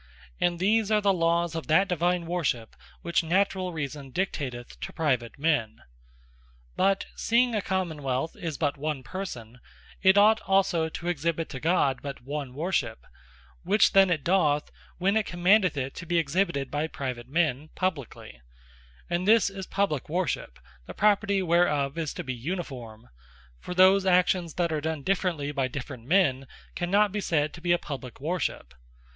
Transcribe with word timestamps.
And 0.39 0.57
these 0.57 0.89
are 0.89 0.99
the 0.99 1.13
Lawes 1.13 1.53
of 1.53 1.67
that 1.67 1.87
Divine 1.87 2.25
Worship, 2.25 2.75
which 3.03 3.23
naturall 3.23 3.71
Reason 3.71 4.09
dictateth 4.11 4.79
to 4.79 4.91
private 4.91 5.37
men. 5.37 5.83
Publique 6.75 7.05
Worship 7.05 7.09
Consisteth 7.09 7.33
In 7.33 7.37
Uniformity 7.37 7.53
But 7.53 7.53
seeing 7.53 7.53
a 7.53 7.61
Common 7.61 8.03
wealth 8.03 8.35
is 8.35 8.57
but 8.57 8.77
one 8.79 9.03
Person, 9.03 9.59
it 10.01 10.17
ought 10.17 10.41
also 10.41 10.89
to 10.89 11.07
exhibite 11.07 11.49
to 11.49 11.59
God 11.59 12.01
but 12.01 12.21
one 12.23 12.55
Worship; 12.55 13.05
which 13.61 13.91
then 13.91 14.09
it 14.09 14.23
doth, 14.23 14.71
when 14.97 15.15
it 15.15 15.27
commandeth 15.27 15.77
it 15.77 15.93
to 15.97 16.07
be 16.07 16.17
exhibited 16.17 16.71
by 16.71 16.87
Private 16.87 17.27
men, 17.27 17.69
Publiquely. 17.75 18.39
And 19.07 19.27
this 19.27 19.51
is 19.51 19.67
Publique 19.67 20.09
Worship; 20.09 20.57
the 20.87 20.95
property 20.95 21.43
whereof, 21.43 21.95
is 21.99 22.11
to 22.15 22.23
be 22.23 22.33
Uniforme: 22.35 23.07
For 23.59 23.75
those 23.75 24.07
actions 24.07 24.55
that 24.55 24.71
are 24.71 24.81
done 24.81 25.03
differently, 25.03 25.51
by 25.51 25.67
different 25.67 26.05
men, 26.07 26.47
cannot 26.73 27.11
be 27.11 27.21
said 27.21 27.53
to 27.53 27.61
be 27.61 27.71
a 27.71 27.77
Publique 27.77 28.19
Worship. 28.19 28.73